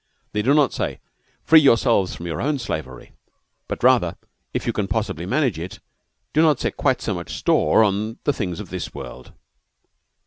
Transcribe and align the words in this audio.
They 0.31 0.41
do 0.41 0.55
not 0.55 0.73
say, 0.73 0.99
"Free 1.43 1.59
yourselves 1.59 2.15
from 2.15 2.25
your 2.25 2.41
own 2.41 2.57
slavery," 2.57 3.11
but 3.67 3.83
rather, 3.83 4.17
"If 4.51 4.65
you 4.65 4.73
can 4.73 4.87
possibly 4.87 5.27
manage 5.27 5.59
it, 5.59 5.79
do 6.33 6.41
not 6.41 6.59
set 6.59 6.75
quite 6.75 7.01
so 7.03 7.13
much 7.13 7.35
store 7.37 7.83
on 7.83 8.17
the 8.23 8.33
things 8.33 8.59
of 8.59 8.71
this 8.71 8.95
world." 8.95 9.31